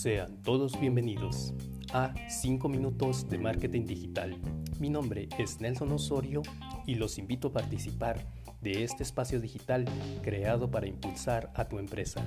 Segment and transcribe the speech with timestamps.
[0.00, 1.52] Sean todos bienvenidos
[1.92, 4.38] a 5 minutos de marketing digital.
[4.78, 6.42] Mi nombre es Nelson Osorio
[6.86, 8.24] y los invito a participar
[8.60, 9.86] de este espacio digital
[10.22, 12.24] creado para impulsar a tu empresa.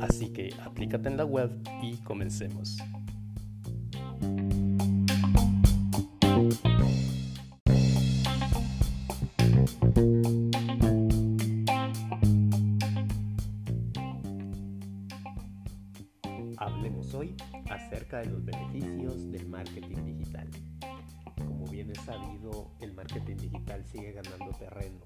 [0.00, 1.50] Así que aplícate en la web
[1.82, 2.78] y comencemos.
[16.60, 17.36] Hablemos hoy
[17.70, 20.48] acerca de los beneficios del marketing digital.
[21.36, 24.98] Como bien es sabido, el marketing digital sigue ganando terreno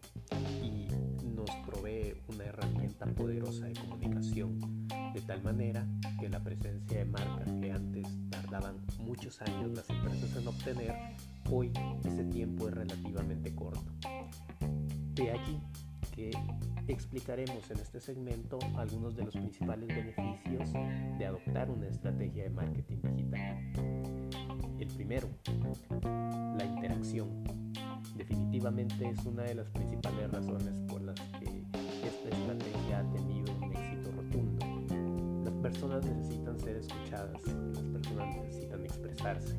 [0.63, 0.89] y
[1.27, 5.87] nos provee una herramienta poderosa de comunicación, de tal manera
[6.19, 10.95] que la presencia de marcas que antes tardaban muchos años las empresas en obtener,
[11.51, 11.71] hoy
[12.03, 13.93] ese tiempo es relativamente corto.
[15.15, 15.61] De allí
[16.15, 16.31] que
[16.89, 20.73] explicaremos en este segmento algunos de los principales beneficios
[21.19, 23.73] de adoptar una estrategia de marketing digital.
[24.79, 25.29] El primero,
[26.59, 27.29] la interacción.
[28.17, 31.63] Definitivamente es una de las principales razones por las que
[32.07, 34.67] esta estrategia ha tenido un éxito rotundo.
[35.45, 39.57] Las personas necesitan ser escuchadas, las personas necesitan expresarse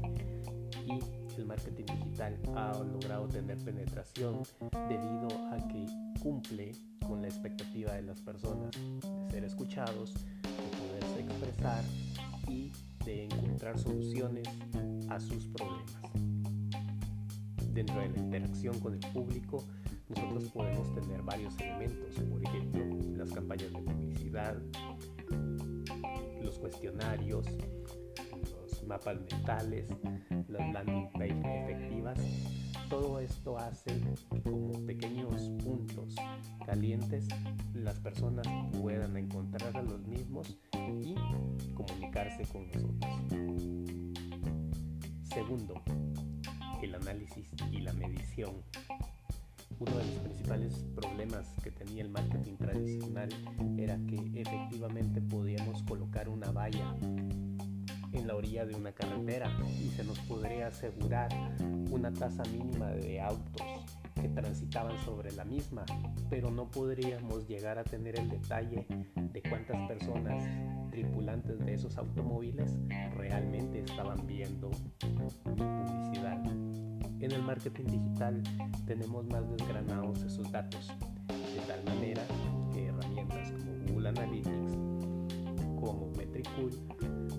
[0.86, 1.00] y
[1.38, 4.44] el marketing digital ha logrado tener penetración
[4.90, 5.86] debido a que
[6.22, 6.72] cumple
[7.34, 11.84] expectativa de las personas de ser escuchados, de poderse expresar
[12.48, 12.72] y
[13.04, 14.48] de encontrar soluciones
[15.10, 15.92] a sus problemas.
[17.74, 19.66] Dentro de la interacción con el público,
[20.10, 22.86] nosotros podemos tener varios elementos, por ejemplo,
[23.18, 24.62] las campañas de publicidad,
[26.44, 27.48] los cuestionarios,
[28.62, 29.88] los mapas mentales,
[30.48, 32.20] las landing page efectivas,
[32.90, 34.00] todo esto hace
[34.44, 35.13] como pequeños
[38.22, 40.58] puedan encontrar a los mismos
[41.02, 41.16] y
[41.74, 43.14] comunicarse con nosotros.
[45.24, 45.82] Segundo,
[46.82, 48.54] el análisis y la medición.
[49.80, 53.30] Uno de los principales problemas que tenía el marketing tradicional
[53.78, 60.04] era que efectivamente podíamos colocar una valla en la orilla de una carretera y se
[60.04, 61.30] nos podría asegurar
[61.90, 63.73] una tasa mínima de autos
[64.44, 65.86] transitaban sobre la misma,
[66.30, 70.44] pero no podríamos llegar a tener el detalle de cuántas personas
[70.92, 72.78] tripulantes de esos automóviles
[73.16, 74.70] realmente estaban viendo
[75.46, 76.44] publicidad.
[77.22, 78.44] En el marketing digital
[78.86, 80.92] tenemos más desgranados esos datos,
[81.28, 82.22] de tal manera
[82.74, 84.74] que herramientas como Google Analytics,
[85.80, 86.72] como Metricool,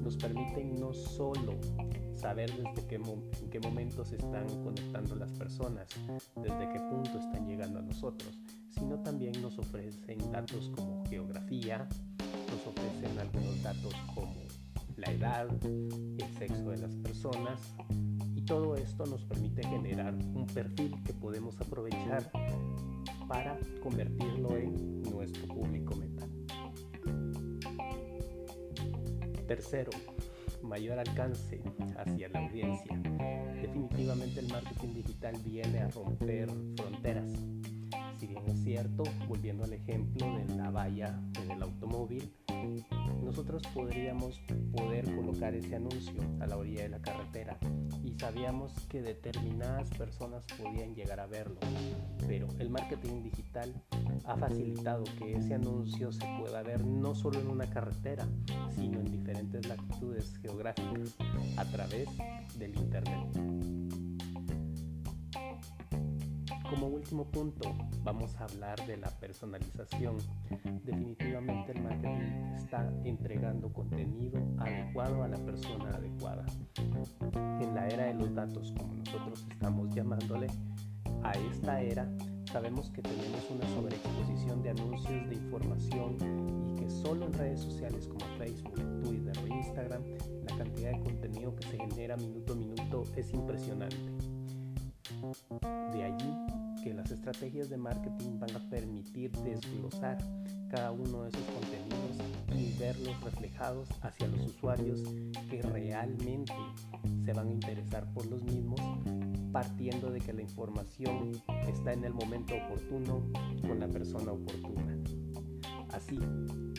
[0.04, 1.58] nos permiten no solo
[2.14, 5.88] saber desde qué, en qué momento se están conectando las personas,
[6.36, 8.38] desde qué punto están llegando a nosotros,
[8.68, 11.88] sino también nos ofrecen datos como geografía,
[12.50, 14.34] nos ofrecen algunos datos como
[14.96, 17.60] la edad, el sexo de las personas
[18.34, 22.30] y todo esto nos permite generar un perfil que podemos aprovechar
[23.26, 25.23] para convertirlo en nuestro
[29.46, 29.90] Tercero,
[30.62, 31.60] mayor alcance
[31.98, 32.96] hacia la audiencia.
[33.60, 37.30] Definitivamente el marketing digital viene a romper fronteras.
[38.18, 42.32] Si bien es cierto, volviendo al ejemplo de la valla en el automóvil,
[43.22, 44.40] nosotros podríamos
[44.74, 47.58] poder colocar ese anuncio a la orilla de la carretera
[48.02, 51.58] y sabíamos que determinadas personas podían llegar a verlo,
[52.26, 53.74] pero el marketing digital
[54.24, 58.26] ha facilitado que ese anuncio se pueda ver no solo en una carretera,
[58.74, 61.16] sino en diferentes latitudes geográficas
[61.56, 62.08] a través
[62.56, 63.26] del Internet.
[66.70, 70.18] Como último punto, vamos a hablar de la personalización.
[70.84, 76.46] Definitivamente el marketing está entregando contenido adecuado a la persona adecuada.
[77.60, 80.46] En la era de los datos, como nosotros estamos llamándole,
[81.22, 82.08] a esta era
[82.54, 86.16] sabemos que tenemos una sobreexposición de anuncios de información
[86.70, 90.00] y que solo en redes sociales como Facebook, Twitter o Instagram
[90.48, 93.96] la cantidad de contenido que se genera minuto a minuto es impresionante.
[95.94, 100.18] De allí que las estrategias de marketing van a permitir desglosar
[100.70, 102.18] cada uno de esos contenidos
[102.54, 105.00] y verlos reflejados hacia los usuarios
[105.48, 106.52] que realmente
[107.24, 108.78] se van a interesar por los mismos,
[109.50, 111.32] partiendo de que la información
[111.66, 113.32] está en el momento oportuno
[113.66, 114.98] con la persona oportuna.
[115.90, 116.18] Así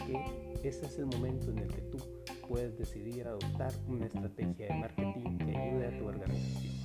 [0.06, 1.98] que ese es el momento en el que tú
[2.48, 6.76] puedes decidir adoptar una estrategia de marketing que ayude a tu organización.